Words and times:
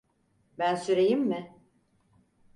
Ben 0.57 0.75
süreyim 0.75 1.19
mi? 1.29 1.55